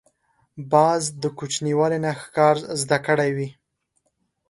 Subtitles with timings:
[0.71, 3.49] باز د کوچنیوالي نه ښکار زده کړی وي